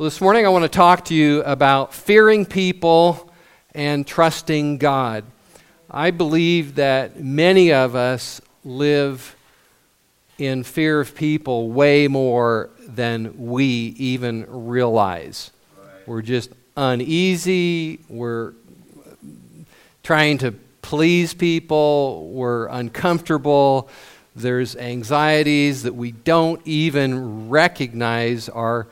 [0.00, 3.30] Well, this morning I want to talk to you about fearing people
[3.74, 5.24] and trusting God.
[5.90, 9.36] I believe that many of us live
[10.38, 15.50] in fear of people way more than we even realize.
[16.06, 16.48] We're just
[16.78, 18.54] uneasy, we're
[20.02, 23.90] trying to please people, we're uncomfortable,
[24.34, 28.86] there's anxieties that we don't even recognize are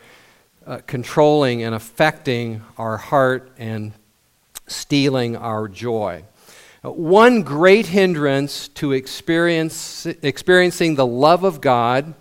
[0.69, 3.93] uh, controlling and affecting our heart and
[4.67, 6.23] stealing our joy.
[6.83, 12.15] One great hindrance to experience, experiencing the love of God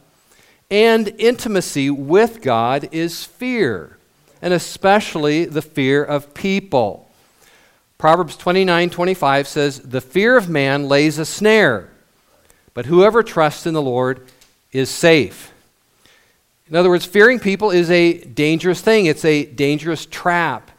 [0.72, 3.98] and intimacy with God is fear,
[4.42, 7.12] and especially the fear of people.
[7.98, 11.90] Proverbs 29 25 says, The fear of man lays a snare,
[12.74, 14.26] but whoever trusts in the Lord
[14.72, 15.52] is safe.
[16.70, 20.72] In other words, fearing people is a dangerous thing, it's a dangerous trap.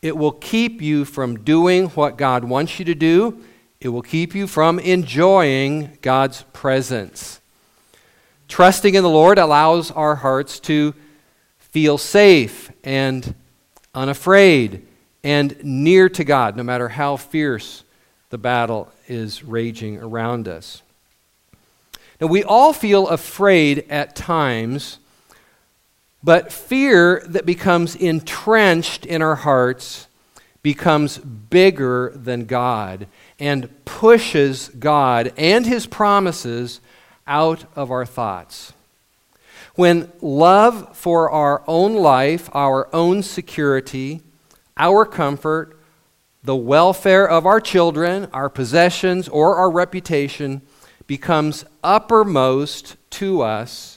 [0.00, 3.42] It will keep you from doing what God wants you to do,
[3.80, 7.40] it will keep you from enjoying God's presence.
[8.46, 10.94] Trusting in the Lord allows our hearts to
[11.58, 13.34] feel safe and
[13.94, 14.86] unafraid
[15.24, 17.82] and near to God, no matter how fierce
[18.30, 20.82] the battle is raging around us.
[22.20, 24.98] Now, we all feel afraid at times
[26.24, 30.06] but fear that becomes entrenched in our hearts
[30.62, 33.06] becomes bigger than God
[33.38, 36.80] and pushes God and His promises
[37.26, 38.72] out of our thoughts.
[39.74, 44.20] When love for our own life, our own security,
[44.76, 45.78] our comfort,
[46.44, 50.60] the welfare of our children, our possessions, or our reputation
[51.06, 53.91] becomes uppermost to us,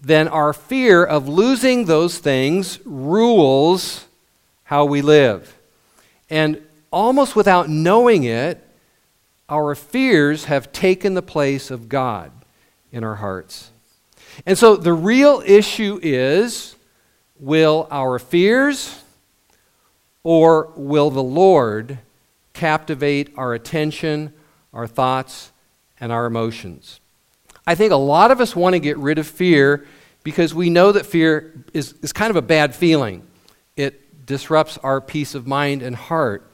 [0.00, 4.06] then our fear of losing those things rules
[4.64, 5.56] how we live.
[6.30, 8.64] And almost without knowing it,
[9.48, 12.30] our fears have taken the place of God
[12.92, 13.70] in our hearts.
[14.46, 16.76] And so the real issue is
[17.40, 19.02] will our fears
[20.22, 21.98] or will the Lord
[22.52, 24.32] captivate our attention,
[24.72, 25.50] our thoughts,
[25.98, 27.00] and our emotions?
[27.66, 29.86] I think a lot of us want to get rid of fear
[30.22, 33.26] because we know that fear is, is kind of a bad feeling.
[33.76, 36.50] It disrupts our peace of mind and heart.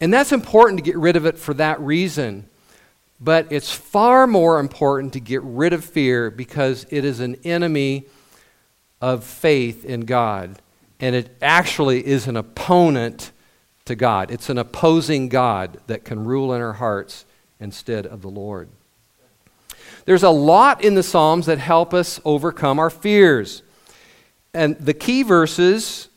[0.00, 2.48] And that's important to get rid of it for that reason.
[3.20, 8.04] But it's far more important to get rid of fear because it is an enemy
[9.00, 10.60] of faith in God.
[11.00, 13.32] And it actually is an opponent
[13.86, 14.30] to God.
[14.30, 17.24] It's an opposing God that can rule in our hearts
[17.58, 18.68] instead of the Lord.
[20.06, 23.62] There's a lot in the Psalms that help us overcome our fears.
[24.54, 26.08] And the key verses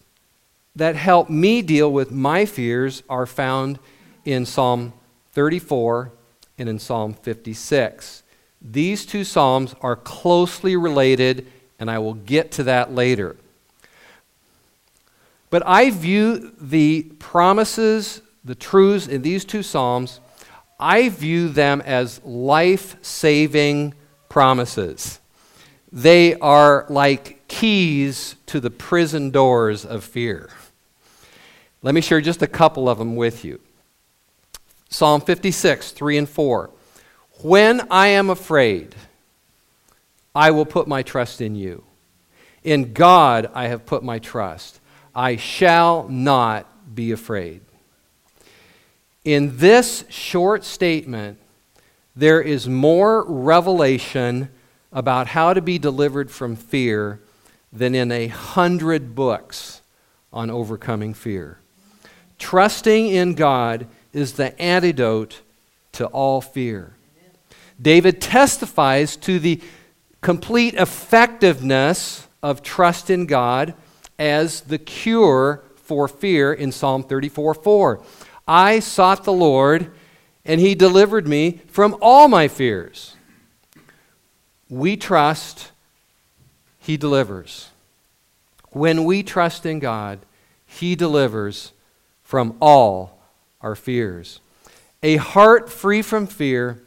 [0.75, 3.79] that help me deal with my fears are found
[4.23, 4.93] in Psalm
[5.33, 6.11] 34
[6.59, 8.21] and in Psalm 56.
[8.61, 11.47] These two Psalms are closely related,
[11.79, 13.37] and I will get to that later.
[15.49, 20.19] But I view the promises, the truths in these two Psalms
[20.79, 23.93] I view them as life saving
[24.29, 25.19] promises.
[25.91, 30.49] They are like keys to the prison doors of fear.
[31.81, 33.59] Let me share just a couple of them with you.
[34.89, 36.69] Psalm 56, 3 and 4.
[37.41, 38.95] When I am afraid,
[40.35, 41.83] I will put my trust in you.
[42.63, 44.79] In God I have put my trust.
[45.15, 47.61] I shall not be afraid.
[49.25, 51.39] In this short statement,
[52.15, 54.49] there is more revelation
[54.91, 57.19] about how to be delivered from fear
[57.71, 59.81] than in a hundred books
[60.31, 61.59] on overcoming fear.
[62.37, 65.41] Trusting in God is the antidote
[65.93, 66.93] to all fear.
[67.81, 69.61] David testifies to the
[70.21, 73.73] complete effectiveness of trust in God
[74.17, 78.03] as the cure for fear in Psalm 34 4.
[78.49, 79.91] I sought the Lord,
[80.43, 83.15] and he delivered me from all my fears.
[84.67, 85.71] We trust,
[86.79, 87.69] he delivers.
[88.71, 90.19] When we trust in God,
[90.65, 91.73] he delivers
[92.23, 93.19] from all
[93.61, 94.39] our fears.
[95.03, 96.81] A heart free from fear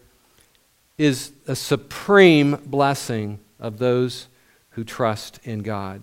[0.99, 4.27] is a supreme blessing of those
[4.71, 6.03] who trust in God.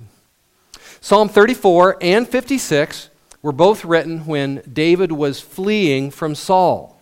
[1.01, 3.09] Psalm 34 and 56
[3.41, 6.99] were both written when David was fleeing from Saul.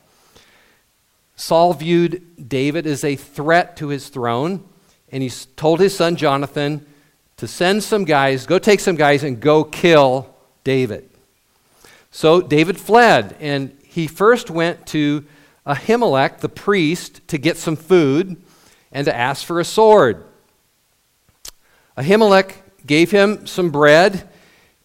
[1.36, 4.64] Saul viewed David as a threat to his throne,
[5.12, 6.86] and he told his son Jonathan
[7.38, 11.08] to send some guys, go take some guys and go kill David.
[12.10, 15.26] So David fled, and he first went to
[15.66, 18.42] Ahimelech, the priest, to get some food
[18.92, 20.24] and to ask for a sword.
[21.98, 22.54] Ahimelech
[22.86, 24.28] gave him some bread,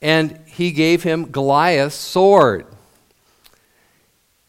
[0.03, 2.67] and he gave him Goliath's sword.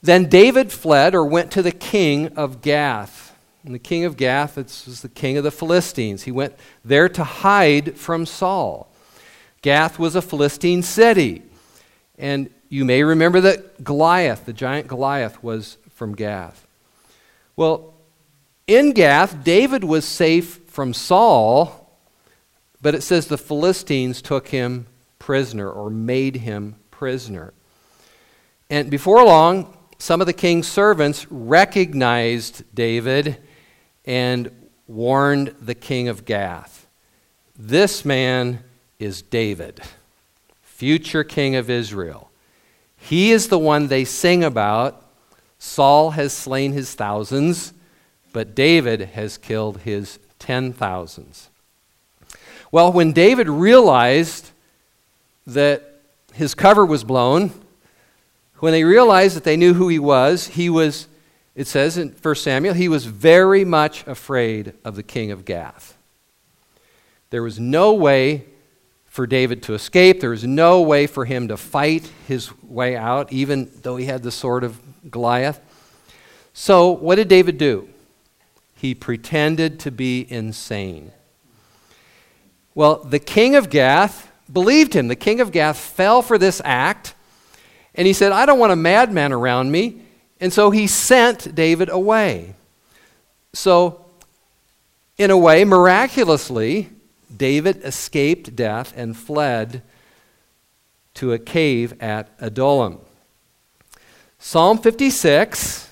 [0.02, 3.34] Then David fled or went to the king of Gath.
[3.64, 6.24] And the king of Gath this was the king of the Philistines.
[6.24, 8.92] He went there to hide from Saul.
[9.62, 11.42] Gath was a Philistine city.
[12.18, 16.68] And you may remember that Goliath, the giant Goliath, was from Gath.
[17.56, 17.94] Well,
[18.68, 21.90] in Gath, David was safe from Saul,
[22.82, 24.88] but it says the Philistines took him
[25.24, 27.54] prisoner or made him prisoner.
[28.70, 33.38] And before long, some of the king's servants recognized David
[34.04, 34.52] and
[34.86, 36.88] warned the king of Gath.
[37.58, 38.66] This man
[39.00, 39.80] is David,
[40.62, 42.30] future king of Israel.
[42.98, 45.06] He is the one they sing about.
[45.58, 47.72] Saul has slain his thousands,
[48.34, 51.50] but David has killed his ten thousands.
[52.74, 54.50] Well, when David realized
[55.46, 56.02] that
[56.34, 57.52] his cover was blown,
[58.60, 61.08] when they realized that they knew who he was, he was,
[61.54, 65.98] it says in 1 Samuel, he was very much afraid of the king of Gath.
[67.30, 68.46] There was no way
[69.06, 70.22] for David to escape.
[70.22, 74.24] There was no way for him to fight his way out, even though he had
[74.24, 74.80] the sword of
[75.12, 75.60] Goliath.
[76.54, 77.90] So, what did David do?
[78.76, 81.12] He pretended to be insane.
[82.74, 85.08] Well, the king of Gath believed him.
[85.08, 87.14] The king of Gath fell for this act
[87.96, 90.02] and he said, I don't want a madman around me.
[90.40, 92.56] And so he sent David away.
[93.54, 94.06] So,
[95.18, 96.90] in a way, miraculously,
[97.36, 99.84] David escaped death and fled
[101.16, 103.00] to a cave at Adullam.
[104.40, 105.90] Psalm 56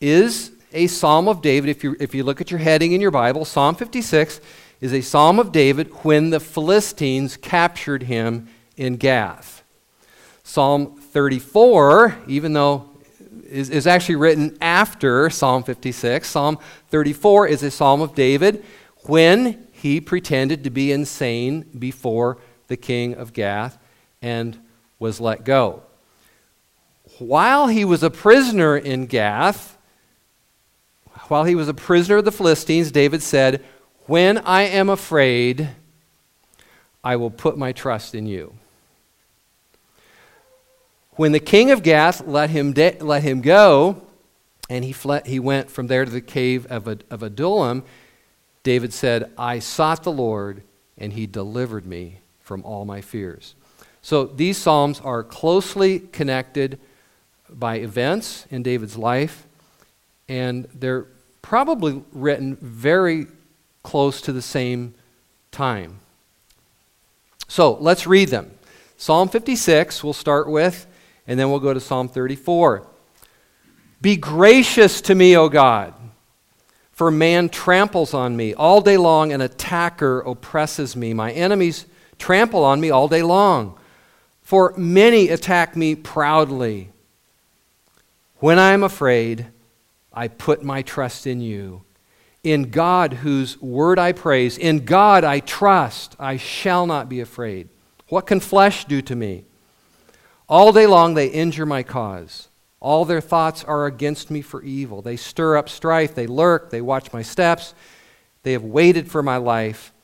[0.00, 1.68] is a psalm of David.
[1.68, 4.40] If you, if you look at your heading in your Bible, Psalm 56
[4.84, 8.46] is a psalm of David when the Philistines captured him
[8.76, 9.62] in Gath.
[10.42, 12.90] Psalm 34, even though
[13.48, 16.58] is, is actually written after Psalm 56, Psalm
[16.90, 18.62] 34 is a psalm of David
[19.06, 23.78] when he pretended to be insane before the king of Gath
[24.20, 24.58] and
[24.98, 25.82] was let go.
[27.18, 29.78] While he was a prisoner in Gath,
[31.28, 33.64] while he was a prisoner of the Philistines, David said,
[34.06, 35.70] When I am afraid,
[37.02, 38.52] I will put my trust in you.
[41.12, 44.02] When the king of Gath let him, de- let him go,
[44.68, 47.82] and he, fled, he went from there to the cave of, Ad- of Adullam,
[48.62, 50.62] David said, I sought the Lord,
[50.98, 53.54] and he delivered me from all my fears.
[54.02, 56.78] So these Psalms are closely connected
[57.48, 59.46] by events in David's life,
[60.28, 61.06] and they're
[61.40, 63.28] probably written very
[63.84, 64.94] close to the same
[65.52, 66.00] time.
[67.46, 68.50] So let's read them.
[68.96, 70.88] Psalm 56, we'll start with.
[71.26, 72.86] And then we'll go to Psalm 34.
[74.00, 75.94] Be gracious to me, O God,
[76.92, 78.52] for man tramples on me.
[78.52, 81.14] All day long, an attacker oppresses me.
[81.14, 81.86] My enemies
[82.18, 83.78] trample on me all day long,
[84.42, 86.90] for many attack me proudly.
[88.40, 89.46] When I am afraid,
[90.12, 91.83] I put my trust in you.
[92.44, 97.70] In God, whose word I praise, in God I trust, I shall not be afraid.
[98.08, 99.46] What can flesh do to me?
[100.48, 102.48] All day long they injure my cause.
[102.80, 105.00] All their thoughts are against me for evil.
[105.00, 107.74] They stir up strife, they lurk, they watch my steps.
[108.42, 109.94] They have waited for my life.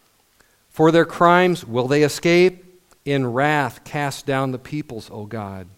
[0.71, 2.65] For their crimes will they escape?
[3.05, 5.69] In wrath cast down the peoples, O God.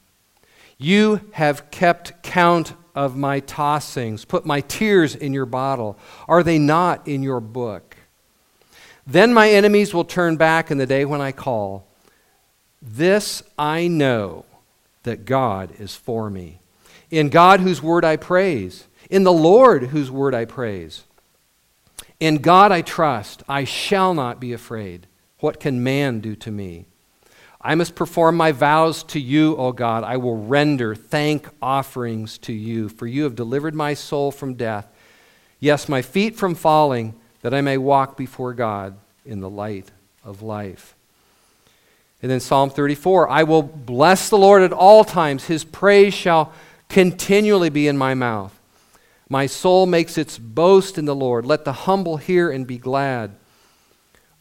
[0.78, 5.98] You have kept count of my tossings, put my tears in your bottle.
[6.28, 7.96] Are they not in your book?
[9.06, 11.86] Then my enemies will turn back in the day when I call.
[12.80, 14.44] This I know
[15.02, 16.60] that God is for me.
[17.10, 18.86] In God, whose word I praise.
[19.10, 21.04] In the Lord, whose word I praise.
[22.20, 23.42] In God I trust.
[23.48, 25.06] I shall not be afraid.
[25.40, 26.86] What can man do to me?
[27.64, 30.02] I must perform my vows to you, O God.
[30.02, 34.86] I will render thank offerings to you, for you have delivered my soul from death.
[35.60, 39.90] Yes, my feet from falling, that I may walk before God in the light
[40.24, 40.96] of life.
[42.20, 46.52] And then Psalm 34 I will bless the Lord at all times, his praise shall
[46.88, 48.58] continually be in my mouth.
[49.28, 51.46] My soul makes its boast in the Lord.
[51.46, 53.34] Let the humble hear and be glad.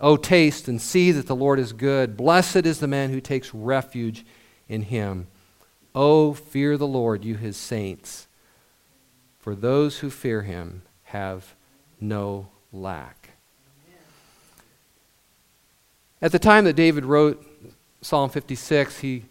[0.00, 2.16] Oh, taste and see that the Lord is good.
[2.16, 4.24] Blessed is the man who takes refuge
[4.68, 5.26] in him.
[5.94, 8.26] Oh, fear the Lord, you his saints,
[9.38, 11.54] for those who fear him have
[12.00, 13.30] no lack.
[16.22, 17.44] At the time that David wrote
[18.02, 19.24] Psalm 56, he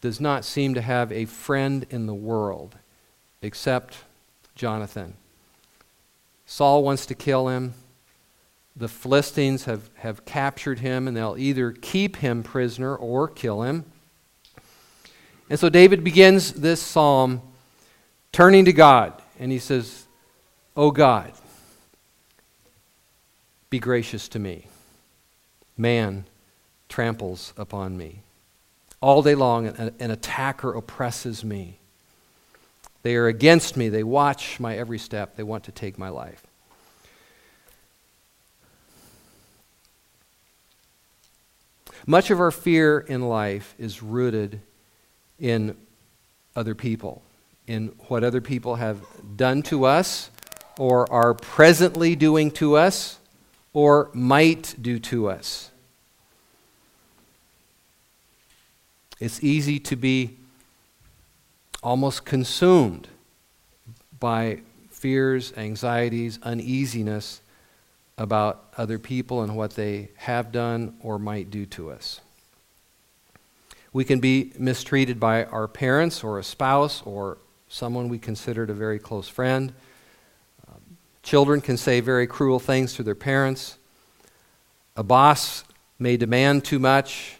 [0.00, 2.76] does not seem to have a friend in the world
[3.42, 3.98] except
[4.54, 5.14] Jonathan.
[6.46, 7.74] Saul wants to kill him
[8.76, 13.86] the Philistines have, have captured him, and they'll either keep him prisoner or kill him.
[15.48, 17.40] And so David begins this psalm
[18.32, 20.06] turning to God, and he says,
[20.76, 21.32] Oh God,
[23.70, 24.66] be gracious to me.
[25.78, 26.26] Man
[26.88, 28.20] tramples upon me.
[29.00, 31.78] All day long, an, an attacker oppresses me.
[33.02, 33.88] They are against me.
[33.88, 35.36] They watch my every step.
[35.36, 36.45] They want to take my life.
[42.06, 44.60] Much of our fear in life is rooted
[45.40, 45.76] in
[46.54, 47.20] other people,
[47.66, 49.00] in what other people have
[49.36, 50.30] done to us,
[50.78, 53.18] or are presently doing to us,
[53.72, 55.70] or might do to us.
[59.18, 60.36] It's easy to be
[61.82, 63.08] almost consumed
[64.20, 64.60] by
[64.90, 67.40] fears, anxieties, uneasiness
[68.18, 72.20] about other people and what they have done or might do to us.
[73.92, 78.74] We can be mistreated by our parents or a spouse or someone we considered a
[78.74, 79.72] very close friend.
[80.68, 80.80] Um,
[81.22, 83.78] children can say very cruel things to their parents.
[84.96, 85.64] A boss
[85.98, 87.36] may demand too much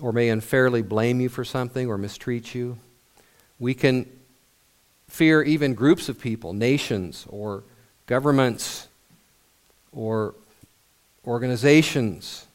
[0.00, 2.78] or may unfairly blame you for something or mistreat you.
[3.58, 4.06] We can
[5.08, 7.62] fear even groups of people, nations, or
[8.06, 8.88] governments
[9.92, 10.34] or
[11.26, 12.46] organizations.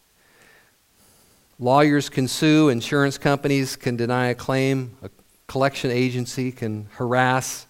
[1.60, 5.10] Lawyers can sue, insurance companies can deny a claim, a
[5.48, 7.66] collection agency can harass,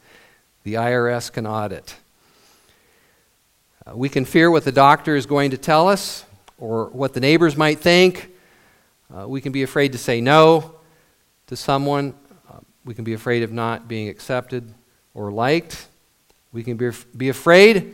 [0.64, 1.96] the IRS can audit.
[3.88, 6.26] Uh, we can fear what the doctor is going to tell us
[6.60, 8.30] or what the neighbors might think.
[9.12, 10.76] Uh, we can be afraid to say no
[11.48, 12.14] to someone.
[12.48, 14.72] Uh, we can be afraid of not being accepted
[15.14, 15.88] or liked.
[16.52, 17.94] We can be, be afraid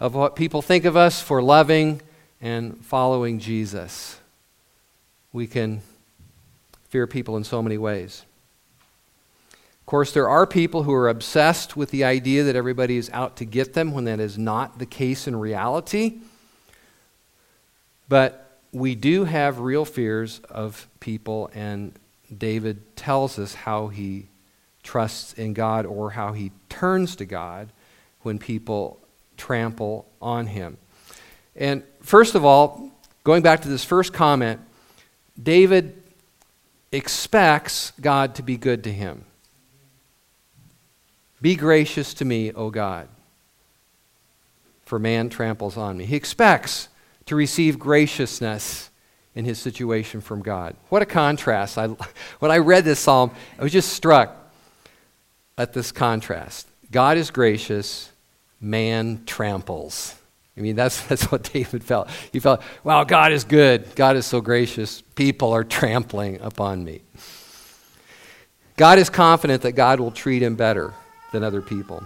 [0.00, 2.02] of what people think of us for loving
[2.40, 4.18] and following Jesus.
[5.32, 5.82] We can
[6.88, 8.24] fear people in so many ways.
[9.52, 13.36] Of course, there are people who are obsessed with the idea that everybody is out
[13.36, 16.18] to get them when that is not the case in reality.
[18.08, 21.92] But we do have real fears of people, and
[22.36, 24.26] David tells us how he
[24.82, 27.70] trusts in God or how he turns to God
[28.24, 28.98] when people
[29.36, 30.76] trample on him.
[31.56, 32.90] And first of all,
[33.22, 34.60] going back to this first comment,
[35.40, 36.02] David
[36.92, 39.24] expects God to be good to him.
[41.40, 43.08] Be gracious to me, O God,
[44.86, 46.06] for man tramples on me.
[46.06, 46.88] He expects
[47.26, 48.90] to receive graciousness
[49.34, 50.76] in his situation from God.
[50.88, 51.76] What a contrast.
[51.76, 51.88] I,
[52.38, 54.36] when I read this psalm, I was just struck
[55.58, 56.68] at this contrast.
[56.90, 58.10] God is gracious,
[58.64, 60.14] man tramples.
[60.56, 62.08] I mean, that's, that's what David felt.
[62.32, 63.94] He felt, wow, God is good.
[63.94, 65.02] God is so gracious.
[65.14, 67.02] People are trampling upon me.
[68.76, 70.94] God is confident that God will treat him better
[71.32, 72.02] than other people.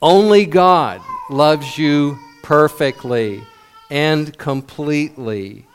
[0.00, 1.00] Only God
[1.30, 3.42] loves you perfectly
[3.90, 5.66] and completely.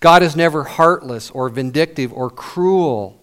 [0.00, 3.21] God is never heartless or vindictive or cruel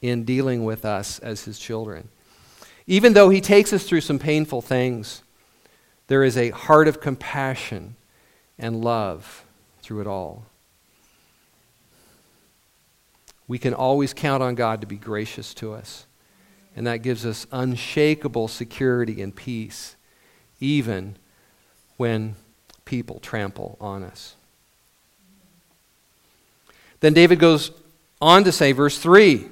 [0.00, 2.08] in dealing with us as his children.
[2.86, 5.22] Even though he takes us through some painful things,
[6.06, 7.96] there is a heart of compassion
[8.58, 9.44] and love
[9.82, 10.44] through it all.
[13.48, 16.06] We can always count on God to be gracious to us.
[16.74, 19.96] And that gives us unshakable security and peace,
[20.60, 21.16] even
[21.96, 22.36] when
[22.84, 24.34] people trample on us.
[27.00, 27.70] Then David goes
[28.20, 29.48] on to say, verse 3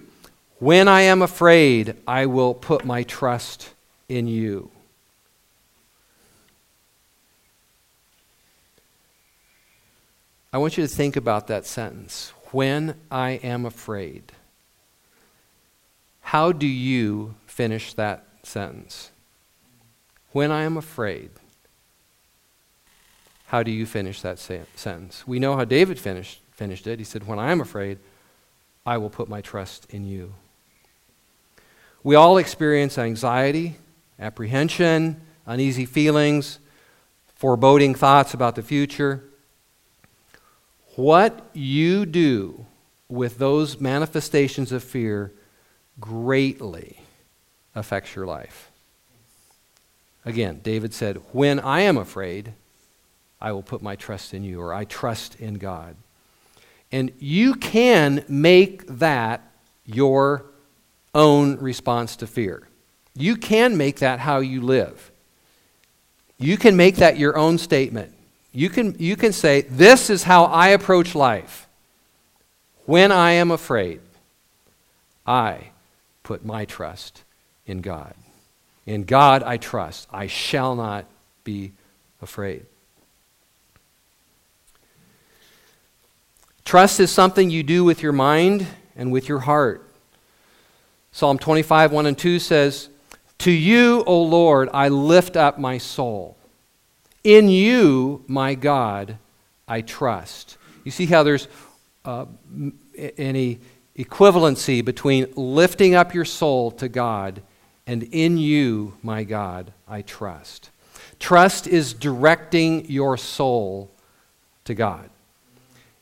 [0.64, 3.74] when I am afraid, I will put my trust
[4.08, 4.70] in you.
[10.54, 12.32] I want you to think about that sentence.
[12.50, 14.32] When I am afraid.
[16.22, 19.10] How do you finish that sentence?
[20.32, 21.28] When I am afraid.
[23.48, 25.26] How do you finish that sentence?
[25.26, 27.00] We know how David finished, finished it.
[27.00, 27.98] He said, When I am afraid,
[28.86, 30.32] I will put my trust in you.
[32.04, 33.76] We all experience anxiety,
[34.20, 36.58] apprehension, uneasy feelings,
[37.34, 39.24] foreboding thoughts about the future.
[40.96, 42.66] What you do
[43.08, 45.32] with those manifestations of fear
[45.98, 47.00] greatly
[47.74, 48.70] affects your life.
[50.26, 52.52] Again, David said, When I am afraid,
[53.40, 55.96] I will put my trust in you, or I trust in God.
[56.92, 59.42] And you can make that
[59.86, 60.44] your
[61.14, 62.68] own response to fear.
[63.14, 65.12] You can make that how you live.
[66.38, 68.12] You can make that your own statement.
[68.52, 71.68] You can, you can say, This is how I approach life.
[72.86, 74.00] When I am afraid,
[75.26, 75.70] I
[76.22, 77.22] put my trust
[77.66, 78.14] in God.
[78.86, 80.08] In God I trust.
[80.12, 81.06] I shall not
[81.44, 81.72] be
[82.20, 82.66] afraid.
[86.64, 88.66] Trust is something you do with your mind
[88.96, 89.86] and with your heart.
[91.14, 92.88] Psalm 25, 1 and 2 says,
[93.38, 96.36] To you, O Lord, I lift up my soul.
[97.22, 99.16] In you, my God,
[99.68, 100.58] I trust.
[100.82, 101.46] You see how there's
[102.04, 102.26] uh,
[103.16, 103.60] any
[103.96, 107.42] equivalency between lifting up your soul to God
[107.86, 110.70] and in you, my God, I trust.
[111.20, 113.88] Trust is directing your soul
[114.64, 115.08] to God.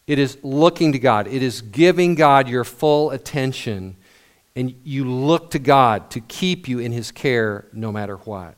[0.07, 1.27] It is looking to God.
[1.27, 3.97] It is giving God your full attention
[4.55, 8.55] and you look to God to keep you in His care no matter what.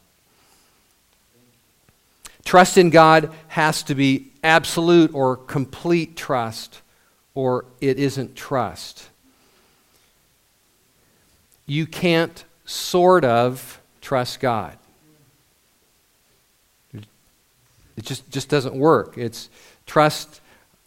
[2.45, 6.83] Trust in God has to be absolute or complete trust,
[7.35, 9.09] or it isn't trust.
[11.67, 14.77] You can't sort of trust God.
[17.97, 19.17] It just, just doesn't work.
[19.17, 19.49] It's
[19.87, 20.41] trust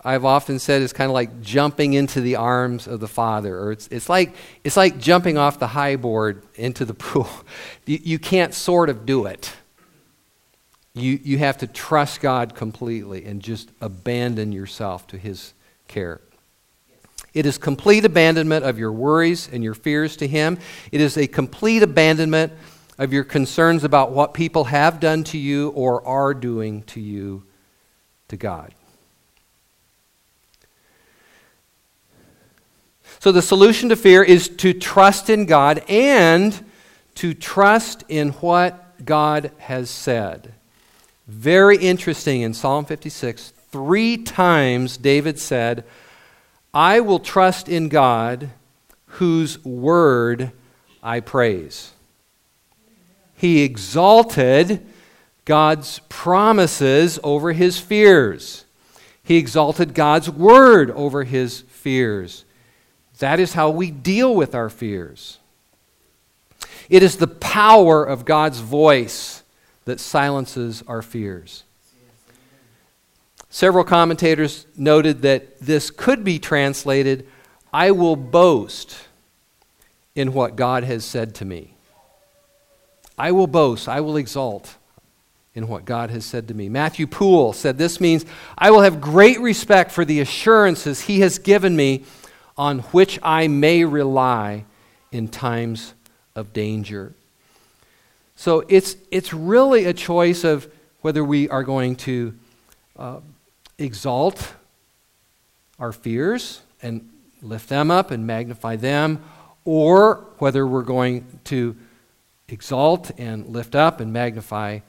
[0.03, 3.71] I've often said is kind of like jumping into the arms of the Father, or
[3.71, 7.29] it's, it's, like, it's like jumping off the high board into the pool.
[7.85, 9.53] You, you can't sort of do it.
[10.93, 15.53] You, you have to trust God completely and just abandon yourself to His
[15.87, 16.21] care.
[17.33, 20.57] It is complete abandonment of your worries and your fears to Him.
[20.91, 22.53] It is a complete abandonment
[22.97, 27.43] of your concerns about what people have done to you or are doing to you
[28.29, 28.73] to God.
[33.27, 36.57] So the solution to fear is to trust in God and
[37.15, 40.53] to trust in what God has said.
[41.27, 45.83] Very interesting in Psalm 56, three times David said,
[46.73, 48.49] I will trust in God
[49.07, 50.53] whose word
[51.03, 51.91] I praise.
[53.35, 54.87] He exalted
[55.43, 58.63] God's promises over his fears.
[59.21, 62.45] He exalted God's word over his fears.
[63.19, 65.39] That is how we deal with our fears.
[66.89, 69.43] It is the power of God's voice
[69.85, 71.63] that silences our fears.
[73.49, 77.27] Several commentators noted that this could be translated
[77.73, 78.95] I will boast
[80.15, 81.73] in what God has said to me.
[83.17, 84.75] I will boast, I will exalt
[85.53, 86.69] in what God has said to me.
[86.69, 88.25] Matthew Poole said this means
[88.57, 92.03] I will have great respect for the assurances He has given me
[92.57, 94.65] on which I may rely
[95.11, 95.93] in times
[96.35, 97.13] of danger.
[98.35, 102.35] So it's, it's really a choice of whether we are going to
[102.97, 103.19] uh,
[103.77, 104.53] exalt
[105.79, 107.09] our fears and
[107.41, 109.23] lift them up and magnify them,
[109.65, 111.75] or whether we're going to
[112.47, 114.79] exalt and lift up and magnify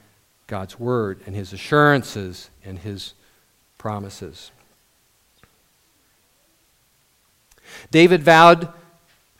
[0.47, 3.13] God's word and his assurances and his
[3.77, 4.51] promises.
[7.91, 8.71] David vowed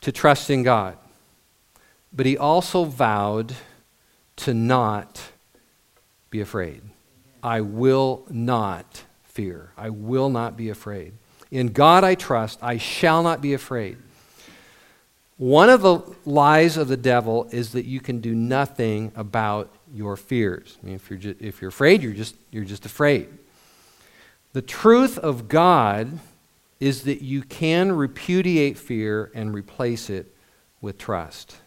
[0.02, 0.98] to trust in God,
[2.14, 3.56] but he also vowed
[4.38, 5.22] to not
[6.30, 6.82] be afraid.
[7.44, 9.72] I will not fear.
[9.78, 11.14] I will not be afraid.
[11.52, 12.60] In God I trust.
[12.62, 13.98] I shall not be afraid.
[15.38, 20.18] One of the lies of the devil is that you can do nothing about your
[20.18, 20.78] fears.
[20.84, 23.30] I mean, if you're, if you're afraid, you're just, you're just afraid.
[24.52, 26.20] The truth of God
[26.80, 30.34] is that you can repudiate fear and replace it
[30.82, 31.58] with trust.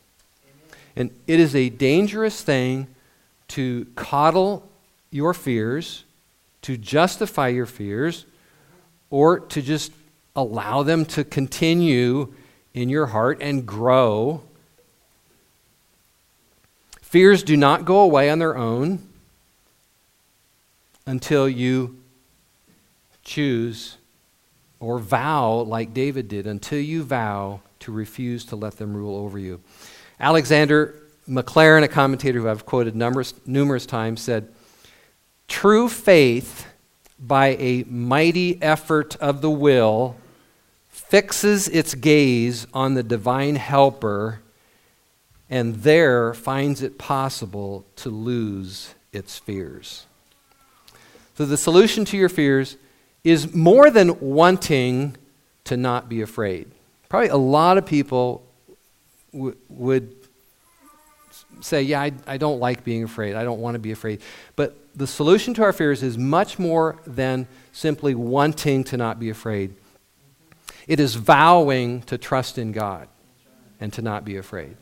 [0.97, 2.87] And it is a dangerous thing
[3.49, 4.69] to coddle
[5.11, 6.05] your fears,
[6.63, 8.25] to justify your fears,
[9.11, 9.93] or to just
[10.35, 12.33] allow them to continue
[12.73, 14.43] in your heart and grow.
[17.03, 19.07] Fears do not go away on their own
[21.05, 21.99] until you
[23.25, 23.99] choose
[24.83, 29.39] or vow, like David did, until you vow to refuse to let them rule over
[29.39, 29.61] you.
[30.19, 30.95] Alexander
[31.29, 34.49] Maclaren, a commentator who I've quoted numerous, numerous times, said,
[35.47, 36.67] True faith
[37.19, 40.17] by a mighty effort of the will
[40.89, 44.41] fixes its gaze on the divine helper
[45.49, 50.07] and there finds it possible to lose its fears.
[51.37, 52.77] So, the solution to your fears
[53.25, 55.17] is more than wanting
[55.65, 56.71] to not be afraid.
[57.09, 58.45] Probably a lot of people
[59.33, 60.15] w- would
[61.61, 63.35] say, Yeah, I, I don't like being afraid.
[63.35, 64.21] I don't want to be afraid.
[64.57, 69.31] But the solution to our fears is much more than simply wanting to not be
[69.31, 69.75] afraid.
[70.87, 73.09] It is vowing to trust in God
[73.81, 74.77] and to not be afraid.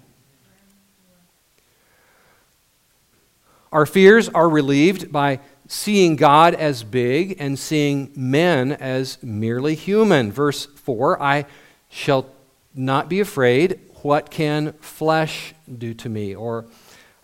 [3.73, 10.33] Our fears are relieved by seeing God as big and seeing men as merely human.
[10.33, 11.47] Verse 4 I
[11.89, 12.27] shall
[12.75, 13.79] not be afraid.
[14.03, 16.35] What can flesh do to me?
[16.35, 16.65] Or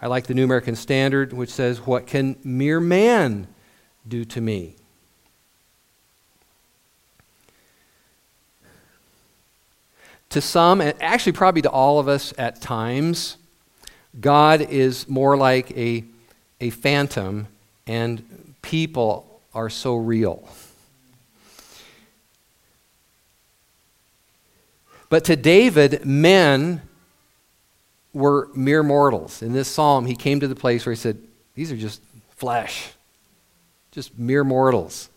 [0.00, 3.48] I like the New American Standard, which says, What can mere man
[4.06, 4.76] do to me?
[10.30, 13.38] To some, and actually probably to all of us at times,
[14.20, 16.04] God is more like a,
[16.60, 17.48] a phantom
[17.86, 20.48] and people are so real.
[25.08, 26.82] But to David, men
[28.12, 29.42] were mere mortals.
[29.42, 31.18] In this psalm, he came to the place where he said,
[31.54, 32.92] These are just flesh,
[33.92, 35.10] just mere mortals.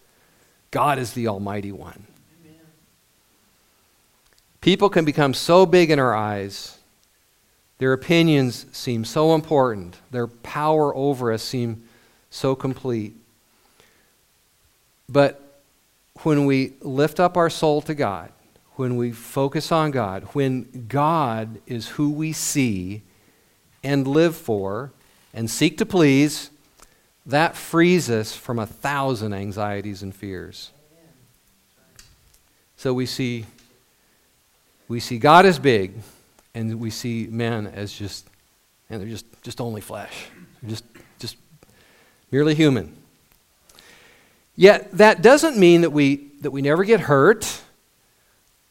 [0.72, 2.06] God is the Almighty One.
[2.46, 2.60] Amen.
[4.62, 6.78] People can become so big in our eyes.
[7.80, 9.98] Their opinions seem so important.
[10.12, 11.89] Their power over us seem
[12.30, 13.16] so complete.
[15.08, 15.62] But
[16.24, 18.32] when we lift up our soul to God,
[18.76, 23.02] when we focus on God, when God is who we see
[23.84, 24.92] and live for
[25.34, 26.50] and seek to please,
[27.26, 30.72] that frees us from a thousand anxieties and fears.
[32.78, 33.46] So we see
[34.88, 35.94] we see God as big
[36.56, 38.28] and we see men as just
[38.90, 40.28] and they're just just only flesh.
[40.66, 40.99] Just just
[42.32, 42.96] merely human.
[44.56, 47.62] Yet that doesn't mean that we that we never get hurt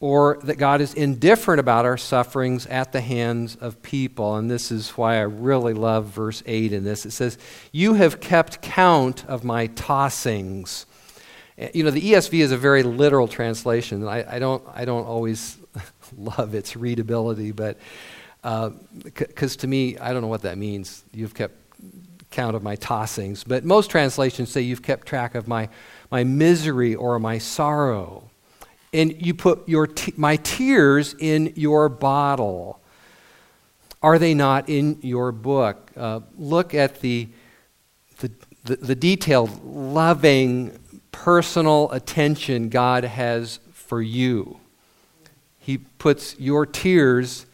[0.00, 4.36] or that God is indifferent about our sufferings at the hands of people.
[4.36, 7.04] And this is why I really love verse 8 in this.
[7.04, 7.36] It says,
[7.72, 10.84] You have kept count of my tossings.
[11.56, 14.06] Eh, you know, the ESV is a very literal translation.
[14.06, 15.58] I, I don't, I don't always
[16.16, 17.76] love its readability, but
[19.02, 21.02] because uh, to me, I don't know what that means.
[21.12, 21.56] You've kept
[22.30, 23.44] count of my tossings.
[23.46, 25.68] But most translations say you've kept track of my,
[26.10, 28.28] my misery or my sorrow
[28.92, 32.80] and you put your t- my tears in your bottle.
[34.02, 35.90] Are they not in your book?
[35.96, 37.28] Uh, look at the,
[38.18, 38.30] the,
[38.64, 40.78] the, the detailed, loving,
[41.12, 44.58] personal attention God has for you.
[45.58, 47.46] He puts your tears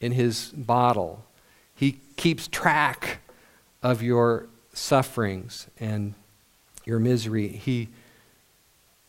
[0.00, 1.24] in his bottle.
[1.74, 3.18] He keeps track
[3.82, 6.14] of your sufferings and
[6.84, 7.48] your misery.
[7.48, 7.88] He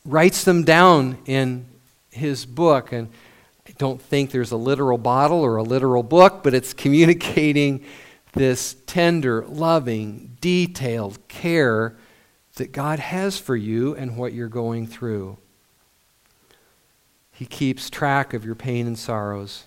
[0.06, 1.66] writes them down in
[2.12, 2.92] his book.
[2.92, 3.10] And
[3.68, 7.86] I don't think there's a literal bottle or a literal book, but it's communicating
[8.34, 11.96] this tender, loving, detailed care
[12.56, 15.38] that God has for you and what you're going through.
[17.32, 19.64] He keeps track of your pain and sorrows.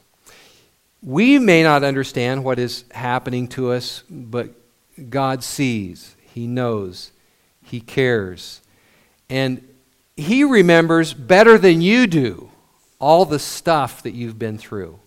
[1.03, 4.51] We may not understand what is happening to us, but
[5.09, 7.13] God sees, He knows,
[7.63, 8.61] He cares.
[9.29, 9.67] And
[10.17, 12.51] he remembers better than you do
[12.99, 14.99] all the stuff that you've been through.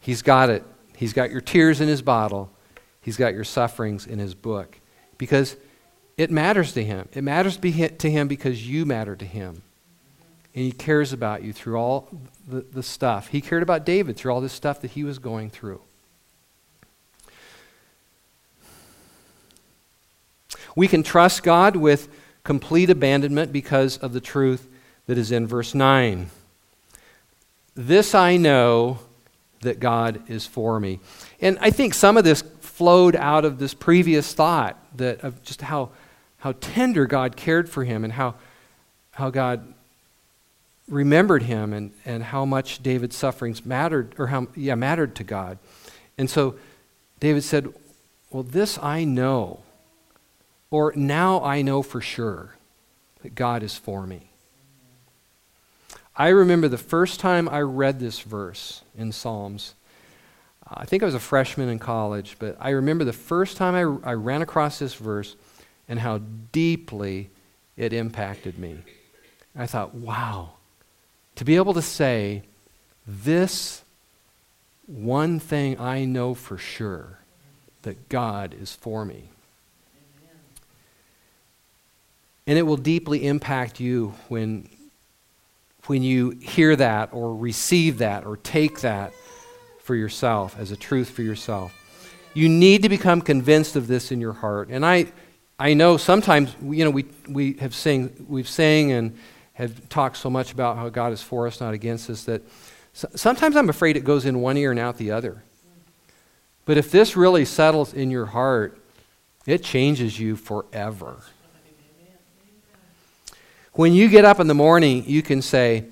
[0.00, 0.64] He's got it.
[0.96, 2.50] He's got your tears in his bottle.
[3.00, 4.78] He's got your sufferings in his book.
[5.18, 5.56] Because
[6.16, 7.08] it matters to him.
[7.12, 7.70] It matters to
[8.10, 9.62] him because you matter to him.
[10.54, 12.08] And he cares about you through all
[12.46, 13.28] the, the stuff.
[13.28, 15.82] He cared about David through all this stuff that he was going through.
[20.76, 22.08] We can trust God with
[22.42, 24.68] complete abandonment because of the truth
[25.06, 26.30] that is in verse 9.
[27.74, 28.98] This I know
[29.60, 31.00] that God is for me.
[31.40, 35.62] And I think some of this flowed out of this previous thought that of just
[35.62, 35.90] how,
[36.38, 38.34] how tender God cared for him and how,
[39.12, 39.74] how God
[40.88, 45.58] remembered him and, and how much David's sufferings mattered, or how, yeah, mattered to God.
[46.18, 46.56] And so
[47.20, 47.72] David said,
[48.30, 49.60] Well, this I know,
[50.74, 52.56] or now I know for sure
[53.22, 54.30] that God is for me.
[56.16, 59.74] I remember the first time I read this verse in Psalms.
[60.66, 63.76] Uh, I think I was a freshman in college, but I remember the first time
[63.76, 65.36] I, I ran across this verse
[65.88, 66.18] and how
[66.50, 67.30] deeply
[67.76, 68.78] it impacted me.
[69.54, 70.54] I thought, wow,
[71.36, 72.42] to be able to say,
[73.06, 73.84] this
[74.86, 77.20] one thing I know for sure
[77.82, 79.28] that God is for me.
[82.46, 84.68] And it will deeply impact you when,
[85.86, 89.12] when you hear that or receive that or take that
[89.82, 91.72] for yourself as a truth for yourself.
[92.34, 94.68] You need to become convinced of this in your heart.
[94.68, 95.12] And I,
[95.58, 99.16] I know sometimes, you know, we, we have sing, we've sang and
[99.54, 102.42] have talked so much about how God is for us, not against us, that
[102.92, 105.42] sometimes I'm afraid it goes in one ear and out the other.
[106.64, 108.78] But if this really settles in your heart,
[109.46, 111.16] it changes you forever.
[113.74, 115.86] When you get up in the morning, you can say,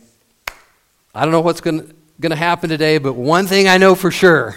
[1.13, 4.57] I don't know what's going to happen today, but one thing I know for sure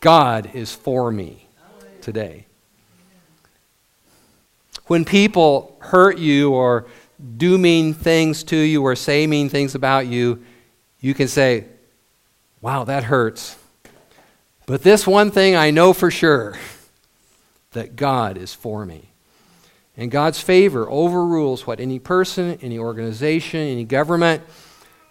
[0.00, 1.46] God is for me
[2.00, 2.46] today.
[4.86, 6.86] When people hurt you or
[7.36, 10.44] do mean things to you or say mean things about you,
[10.98, 11.66] you can say,
[12.60, 13.56] Wow, that hurts.
[14.66, 16.58] But this one thing I know for sure
[17.70, 19.11] that God is for me.
[19.96, 24.42] And God's favor overrules what any person, any organization, any government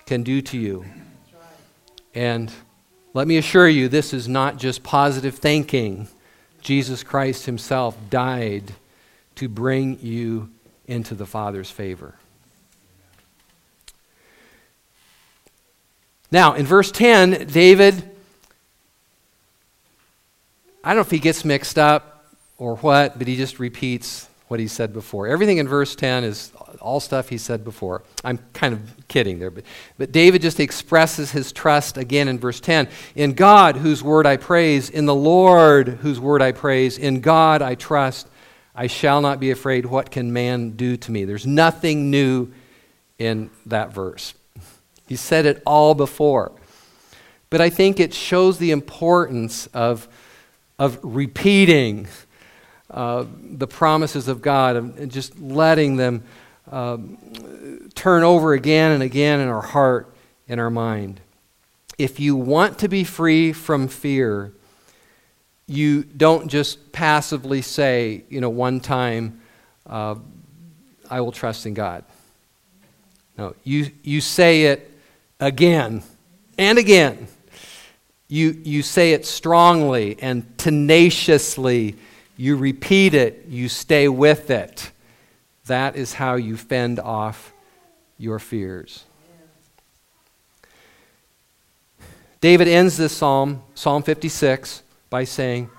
[0.06, 0.86] can do to you.
[2.16, 2.52] And
[3.14, 6.08] let me assure you, this is not just positive thinking.
[6.62, 8.74] Jesus Christ Himself died
[9.36, 10.50] to bring you
[10.88, 12.16] into the Father's favor.
[16.32, 18.10] Now, in verse 10, David,
[20.84, 22.26] I don't know if he gets mixed up
[22.58, 25.28] or what, but he just repeats what he said before.
[25.28, 28.04] Everything in verse 10 is all stuff he said before.
[28.22, 29.64] I'm kind of kidding there, but,
[29.98, 32.90] but David just expresses his trust again in verse 10.
[33.16, 37.62] In God, whose word I praise, in the Lord, whose word I praise, in God
[37.62, 38.28] I trust.
[38.76, 39.86] I shall not be afraid.
[39.86, 41.24] What can man do to me?
[41.24, 42.52] There's nothing new
[43.18, 44.34] in that verse.
[45.08, 46.52] He said it all before.
[47.50, 50.10] But I think it shows the importance of,
[50.78, 52.10] of repeating
[52.92, 56.24] uh, the promises of God and just letting them
[56.70, 56.98] uh,
[57.96, 60.14] turn over again and again in our heart,
[60.48, 61.22] in our mind.
[61.98, 64.52] If you want to be free from fear,
[65.68, 69.42] you don't just passively say, you know, one time,
[69.88, 70.16] uh,
[71.10, 72.04] I will trust in God.
[73.38, 74.92] No, you, you say it
[75.40, 76.04] again
[76.58, 77.28] and again.
[78.28, 81.96] You, you say it strongly and tenaciously.
[82.42, 83.46] You repeat it.
[83.50, 84.90] You stay with it.
[85.68, 87.54] That is how you fend off
[88.18, 89.04] your fears.
[92.40, 95.70] David ends this psalm, Psalm 56, by saying,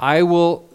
[0.00, 0.66] I will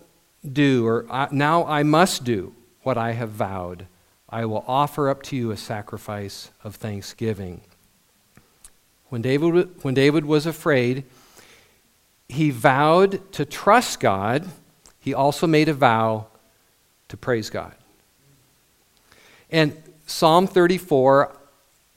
[0.48, 3.88] do, or now I must do what I have vowed.
[4.30, 7.62] I will offer up to you a sacrifice of thanksgiving.
[9.10, 11.06] When David, when David was afraid,
[12.30, 14.48] he vowed to trust God.
[15.02, 16.28] He also made a vow
[17.10, 17.74] to praise God.
[19.50, 21.36] And Psalm 34,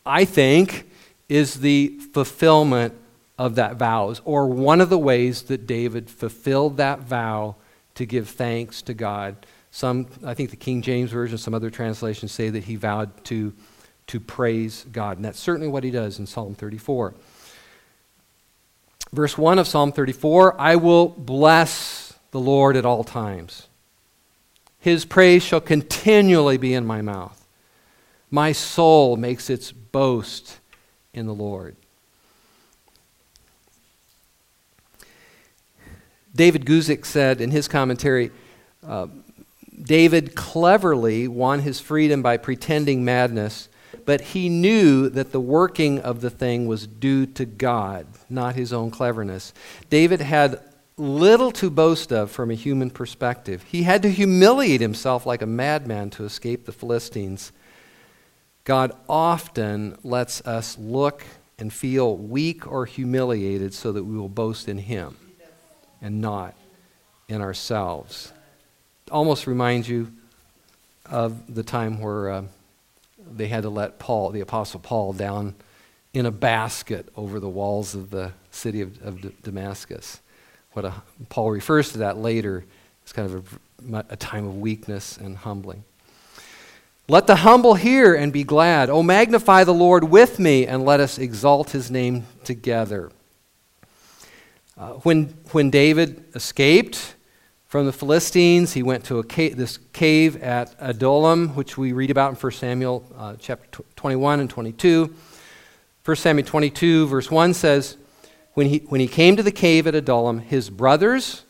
[0.05, 0.91] I think,
[1.29, 2.95] is the fulfillment
[3.39, 7.57] of that vows, or one of the ways that David fulfilled that vow
[7.95, 9.37] to give thanks to God.
[9.71, 13.53] Some, I think the King James Version, some other translations say that he vowed to,
[14.09, 15.17] to praise God.
[15.17, 17.15] And that's certainly what he does in Psalm 34.
[19.13, 23.69] Verse 1 of Psalm 34 I will bless the Lord at all times.
[24.81, 27.47] His praise shall continually be in my mouth.
[28.29, 30.59] My soul makes its boast
[31.13, 31.77] in the Lord.
[36.35, 38.33] David Guzik said in his commentary
[38.85, 39.07] uh,
[39.81, 43.69] David cleverly won his freedom by pretending madness,
[44.05, 48.73] but he knew that the working of the thing was due to God, not his
[48.73, 49.55] own cleverness.
[49.89, 50.61] David had
[50.97, 53.65] little to boast of from a human perspective.
[53.65, 57.53] He had to humiliate himself like a madman to escape the Philistines.
[58.65, 61.25] God often lets us look
[61.59, 65.17] and feel weak or humiliated so that we will boast in Him
[66.01, 66.55] and not
[67.29, 68.33] in ourselves.
[69.11, 70.13] Almost reminds you
[71.07, 72.45] of the time where uh,
[73.19, 75.55] they had to let Paul, the Apostle Paul, down
[76.13, 80.21] in a basket over the walls of the city of, of Damascus.
[80.75, 80.93] What a,
[81.29, 82.65] Paul refers to that later
[83.07, 83.59] as kind of
[83.93, 85.85] a, a time of weakness and humbling.
[87.07, 88.91] Let the humble hear and be glad.
[88.91, 93.13] Oh, magnify the Lord with me, and let us exalt his name together.
[94.77, 97.15] Uh, when, when David escaped
[97.67, 102.37] from the Philistines, he went to this cave at Adullam, which we read about in
[102.37, 105.15] 1 Samuel uh, chapter 21 and 22.
[106.05, 107.97] 1 Samuel 22, verse 1 says,
[108.55, 111.45] when he, when he came to the cave at Adullam, his brothers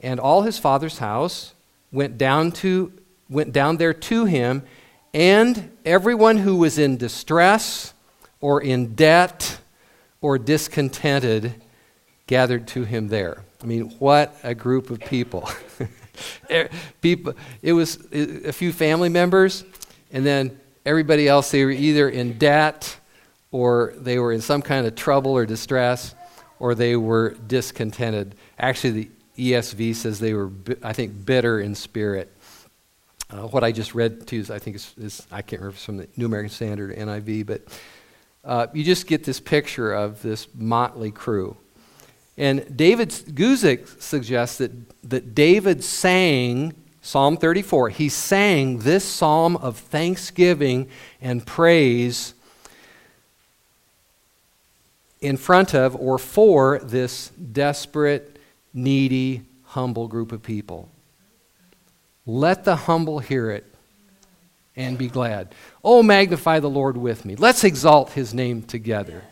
[0.00, 1.52] and all his father's house
[1.92, 2.92] went down to
[3.28, 4.62] went down there to him,
[5.14, 7.94] and everyone who was in distress
[8.40, 9.60] or in debt
[10.20, 11.54] or discontented
[12.26, 13.44] gathered to him there.
[13.62, 15.48] I mean, what a group of people.
[16.50, 16.68] Er,
[17.00, 19.64] people it was a few family members,
[20.12, 22.98] and then everybody else, they were either in debt
[23.52, 26.14] or they were in some kind of trouble or distress
[26.60, 28.36] or they were discontented.
[28.58, 29.10] Actually, the
[29.52, 32.30] ESV says they were, I think, bitter in spirit.
[33.30, 35.78] Uh, what I just read to you, is, I think, is, is, I can't remember
[35.78, 37.62] from the New American Standard NIV, but
[38.44, 41.56] uh, you just get this picture of this motley crew.
[42.36, 44.72] And David Guzik suggests that,
[45.08, 47.90] that David sang Psalm 34.
[47.90, 50.88] He sang this psalm of thanksgiving
[51.20, 52.34] and praise
[55.20, 58.38] in front of or for this desperate,
[58.72, 60.88] needy, humble group of people.
[62.26, 63.64] Let the humble hear it
[64.76, 65.54] and be glad.
[65.84, 67.36] Oh, magnify the Lord with me.
[67.36, 69.22] Let's exalt his name together.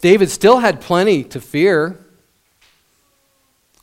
[0.00, 1.98] David still had plenty to fear.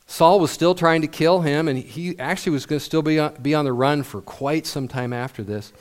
[0.06, 3.18] Saul was still trying to kill him, and he actually was going to still be
[3.18, 5.72] on, be on the run for quite some time after this.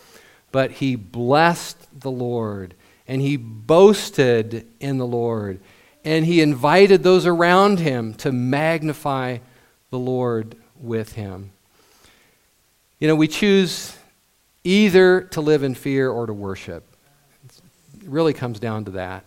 [0.51, 2.73] But he blessed the Lord,
[3.07, 5.59] and he boasted in the Lord,
[6.03, 9.39] and he invited those around him to magnify
[9.89, 11.51] the Lord with him.
[12.99, 13.95] You know, we choose
[14.63, 16.83] either to live in fear or to worship.
[17.45, 19.23] It really comes down to that.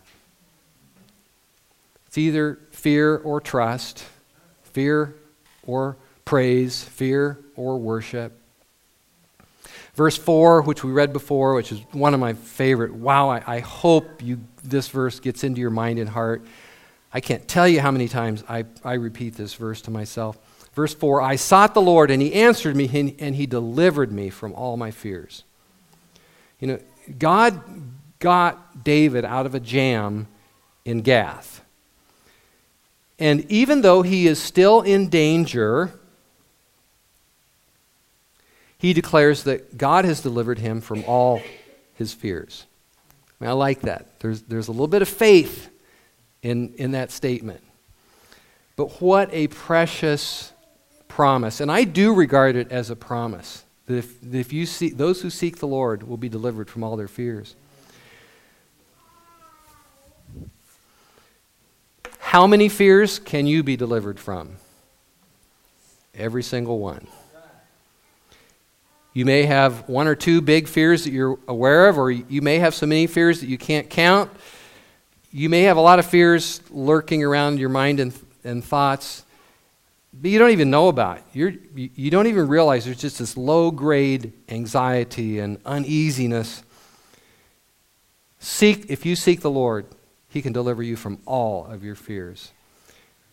[2.06, 4.04] It's either fear or trust,
[4.64, 5.14] fear
[5.66, 8.38] or praise, fear or worship.
[9.94, 12.94] Verse 4, which we read before, which is one of my favorite.
[12.94, 16.44] Wow, I, I hope you, this verse gets into your mind and heart.
[17.12, 20.38] I can't tell you how many times I, I repeat this verse to myself.
[20.72, 24.30] Verse 4 I sought the Lord, and he answered me, and, and he delivered me
[24.30, 25.44] from all my fears.
[26.58, 26.78] You know,
[27.18, 27.62] God
[28.18, 30.26] got David out of a jam
[30.84, 31.62] in Gath.
[33.18, 35.92] And even though he is still in danger,
[38.82, 41.40] he declares that God has delivered him from all
[41.94, 42.66] his fears.
[43.40, 44.18] I, mean, I like that.
[44.18, 45.70] There's, there's a little bit of faith
[46.42, 47.62] in, in that statement.
[48.74, 50.52] But what a precious
[51.06, 51.60] promise.
[51.60, 55.22] And I do regard it as a promise that if, that if you see, those
[55.22, 57.54] who seek the Lord will be delivered from all their fears.
[62.18, 64.56] How many fears can you be delivered from?
[66.16, 67.06] Every single one.
[69.14, 72.58] You may have one or two big fears that you're aware of, or you may
[72.58, 74.30] have so many fears that you can't count.
[75.30, 79.24] You may have a lot of fears lurking around your mind and, and thoughts,
[80.14, 81.20] but you don't even know about.
[81.34, 86.62] You're, you don't even realize there's just this low grade anxiety and uneasiness.
[88.38, 89.86] Seek, if you seek the Lord,
[90.28, 92.50] He can deliver you from all of your fears.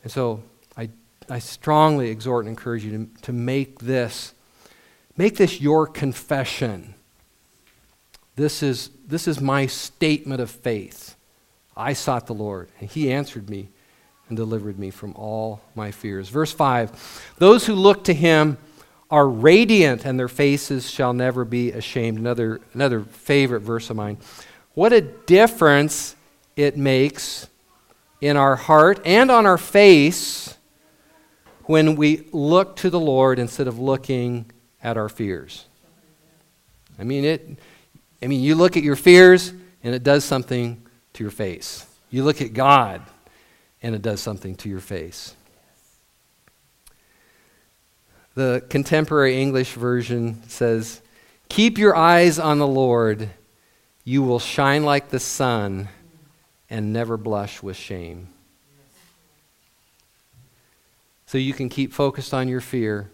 [0.04, 0.44] And so
[0.78, 0.90] I,
[1.30, 4.34] I strongly exhort and encourage you to, to make this
[5.20, 6.96] Make this your confession.
[8.38, 11.18] This is, this is my statement of faith.
[11.76, 13.68] I sought the Lord, and he answered me
[14.30, 16.30] and delivered me from all my fears.
[16.30, 18.60] Verse 5 Those who look to him
[19.12, 22.18] are radiant, and their faces shall never be ashamed.
[22.18, 24.20] Another, another favorite verse of mine.
[24.74, 26.16] What a difference
[26.56, 27.50] it makes
[28.22, 30.56] in our heart and on our face
[31.64, 34.50] when we look to the Lord instead of looking
[34.84, 35.66] at our fears.
[36.98, 37.58] I mean, it,
[38.22, 39.54] I mean, you look at your fears
[39.84, 41.86] and it does something to your face.
[42.10, 43.02] You look at God
[43.82, 45.36] and it does something to your face.
[48.36, 51.02] The contemporary English version says,
[51.50, 53.30] Keep your eyes on the Lord.
[54.04, 55.90] You will shine like the sun
[56.70, 58.30] and never blush with shame.
[61.26, 63.10] So you can keep focused on your fear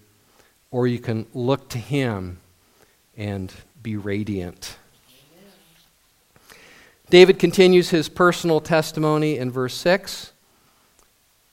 [0.76, 2.38] or you can look to Him
[3.16, 3.50] and
[3.82, 4.76] be radiant.
[7.10, 10.34] David continues his personal testimony in verse 6.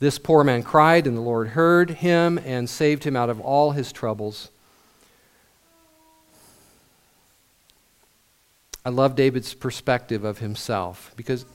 [0.00, 3.70] This poor man cried, and the Lord heard him and saved him out of all
[3.70, 4.50] his troubles.
[8.84, 11.46] I love David's perspective of himself because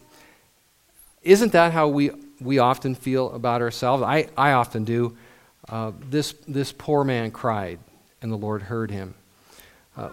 [1.21, 4.03] isn't that how we, we often feel about ourselves?
[4.03, 5.17] I, I often do.
[5.69, 7.79] Uh, this, this poor man cried,
[8.21, 9.15] and the Lord heard him.
[9.95, 10.09] Uh,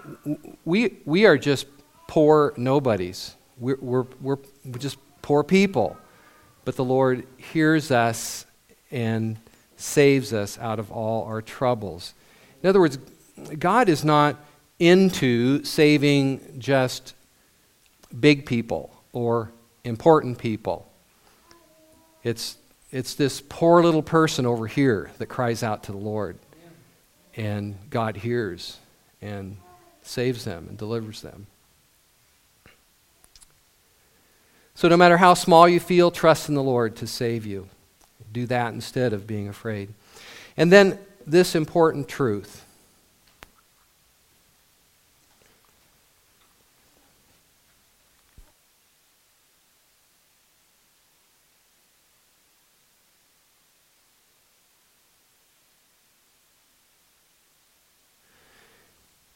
[0.64, 1.66] we, we are just
[2.08, 3.36] poor nobodies.
[3.58, 4.38] We're, we're, we're
[4.78, 5.96] just poor people.
[6.64, 8.46] But the Lord hears us
[8.90, 9.38] and
[9.76, 12.14] saves us out of all our troubles.
[12.62, 12.98] In other words,
[13.58, 14.36] God is not
[14.78, 17.14] into saving just
[18.18, 19.52] big people or
[19.84, 20.90] important people.
[22.22, 22.56] It's,
[22.94, 26.38] it's this poor little person over here that cries out to the Lord.
[27.36, 28.78] And God hears
[29.20, 29.56] and
[30.02, 31.48] saves them and delivers them.
[34.76, 37.68] So, no matter how small you feel, trust in the Lord to save you.
[38.32, 39.92] Do that instead of being afraid.
[40.56, 42.64] And then, this important truth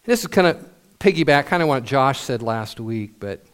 [0.09, 0.67] This is kind of
[0.99, 3.45] piggyback, kind of what Josh said last week, but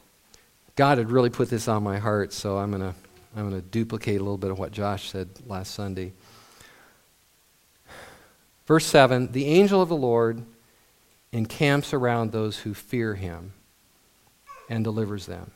[0.77, 2.95] God had really put this on my heart, so I'm going to
[3.37, 6.13] I'm going to duplicate a little bit of what Josh said last Sunday.
[8.69, 10.45] Verse 7 The angel of the Lord
[11.33, 13.53] encamps around those who fear him
[14.71, 15.51] and delivers them.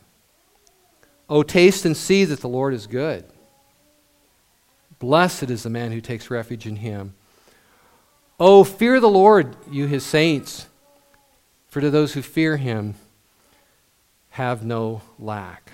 [1.31, 3.25] Oh, taste and see that the Lord is good.
[4.99, 7.15] Blessed is the man who takes refuge in him.
[8.41, 10.67] Oh, fear the Lord, you his saints.
[11.69, 12.95] For to those who fear him,
[14.31, 15.71] have no lack.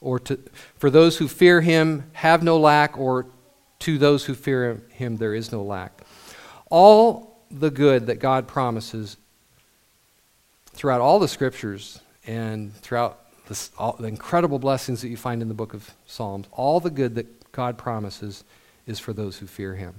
[0.00, 0.38] Or to,
[0.76, 3.26] for those who fear him, have no lack, or
[3.80, 6.02] to those who fear him, there is no lack.
[6.70, 9.16] All the good that God promises
[10.72, 13.20] throughout all the scriptures and throughout
[13.78, 17.14] all, the incredible blessings that you find in the book of Psalms, all the good
[17.14, 18.44] that God promises
[18.86, 19.94] is for those who fear him.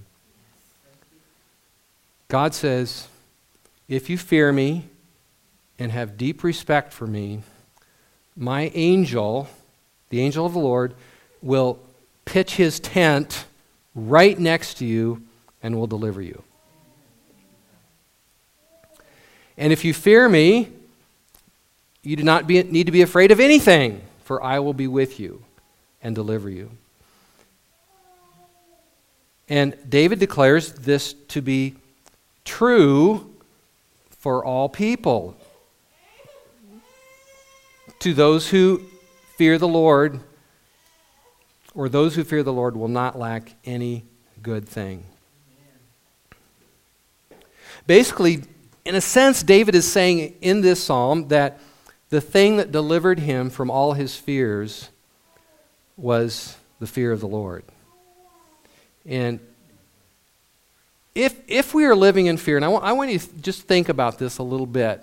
[2.27, 3.07] God says,
[3.87, 4.89] if you fear me
[5.77, 7.41] and have deep respect for me,
[8.35, 9.47] my angel,
[10.09, 10.93] the angel of the Lord,
[11.41, 11.79] will
[12.25, 13.45] pitch his tent
[13.93, 15.21] right next to you
[15.61, 16.43] and will deliver you.
[19.57, 20.69] And if you fear me,
[22.01, 25.19] you do not be, need to be afraid of anything, for I will be with
[25.19, 25.43] you
[26.01, 26.71] and deliver you.
[29.47, 31.75] And David declares this to be
[32.43, 33.34] true
[34.25, 35.37] for all people.
[37.99, 38.81] To those who
[39.37, 40.19] fear the Lord,
[41.75, 44.03] or those who fear the Lord, will not lack any
[44.41, 45.03] good thing.
[47.85, 48.41] Basically,
[48.83, 51.59] in a sense, David is saying in this psalm that
[52.09, 54.89] the thing that delivered him from all his fears
[55.97, 57.63] was the fear of the Lord.
[59.05, 59.39] And
[61.15, 63.63] if, if we are living in fear, and I want, I want you to just
[63.63, 65.01] think about this a little bit,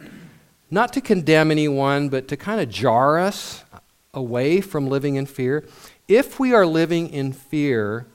[0.71, 3.65] not to condemn anyone, but to kind of jar us
[4.13, 5.67] away from living in fear.
[6.07, 8.07] If we are living in fear,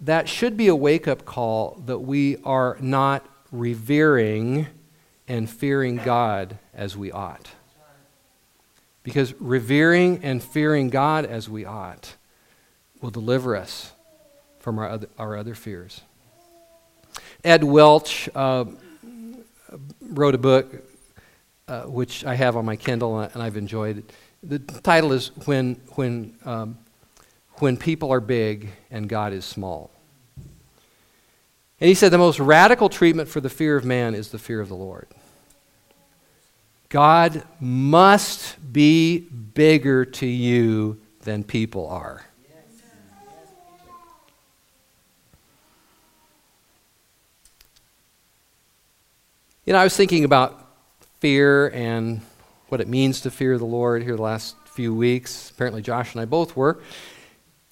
[0.00, 4.68] that should be a wake up call that we are not revering
[5.26, 7.50] and fearing God as we ought.
[9.02, 12.14] Because revering and fearing God as we ought
[13.00, 13.92] will deliver us
[14.60, 16.02] from our other, our other fears.
[17.44, 18.64] Ed Welch uh,
[20.00, 20.72] wrote a book
[21.66, 24.12] uh, which I have on my Kindle and I've enjoyed it.
[24.44, 26.78] The title is When, when, um,
[27.54, 29.90] when People Are Big and God is Small.
[30.36, 34.60] And he said the most radical treatment for the fear of man is the fear
[34.60, 35.08] of the Lord.
[36.88, 42.24] God must be bigger to you than people are.
[49.64, 50.58] You know, I was thinking about
[51.20, 52.20] fear and
[52.68, 55.50] what it means to fear the Lord here the last few weeks.
[55.50, 56.80] Apparently, Josh and I both were.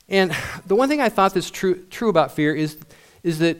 [0.09, 0.33] And
[0.67, 2.79] the one thing I thought that's true, true about fear is,
[3.25, 3.57] is that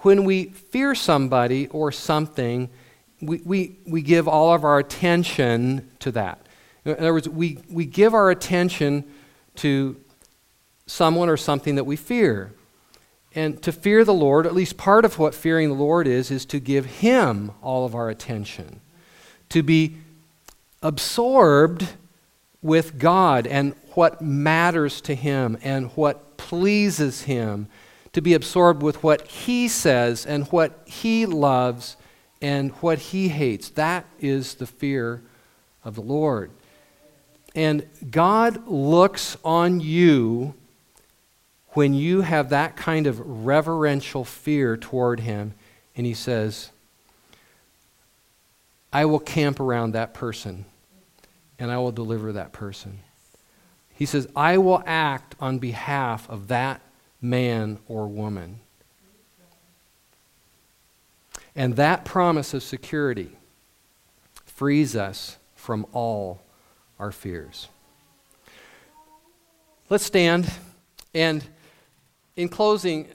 [0.00, 2.68] when we fear somebody or something,
[3.22, 6.46] we, we, we give all of our attention to that.
[6.84, 9.10] In other words, we, we give our attention
[9.56, 9.98] to
[10.86, 12.52] someone or something that we fear.
[13.34, 16.44] And to fear the Lord, at least part of what fearing the Lord is, is
[16.46, 18.80] to give Him all of our attention.
[19.50, 19.96] To be
[20.82, 21.88] absorbed
[22.62, 27.68] with God and what matters to Him and what pleases Him.
[28.14, 31.96] To be absorbed with what He says and what He loves
[32.42, 33.68] and what He hates.
[33.70, 35.22] That is the fear
[35.84, 36.50] of the Lord.
[37.54, 40.54] And God looks on you
[41.72, 45.54] when you have that kind of reverential fear toward Him,
[45.96, 46.70] and He says,
[48.92, 50.64] I will camp around that person
[51.60, 53.00] and I will deliver that person.
[53.94, 56.80] He says, I will act on behalf of that
[57.20, 58.60] man or woman.
[61.54, 63.36] And that promise of security
[64.46, 66.40] frees us from all
[66.98, 67.68] our fears.
[69.90, 70.50] Let's stand.
[71.12, 71.44] And
[72.40, 73.06] in closing,